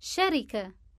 [0.00, 0.77] شركة.